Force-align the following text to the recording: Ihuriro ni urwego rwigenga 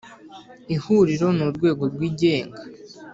Ihuriro 0.75 1.27
ni 1.35 1.43
urwego 1.47 1.83
rwigenga 1.93 2.61